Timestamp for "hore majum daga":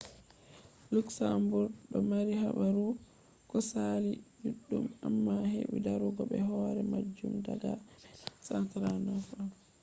6.47-7.71